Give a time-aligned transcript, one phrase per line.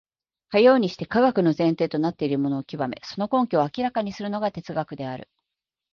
[0.49, 5.29] かようにして科学の前提となっているものを究め、その根拠を明らかにするのが哲学である。